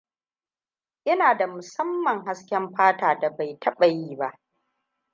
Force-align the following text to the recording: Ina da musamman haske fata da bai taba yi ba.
Ina 1.11 1.37
da 1.37 1.47
musamman 1.47 2.25
haske 2.25 2.57
fata 2.75 3.19
da 3.19 3.29
bai 3.29 3.57
taba 3.59 3.85
yi 3.85 4.15
ba. 4.17 4.39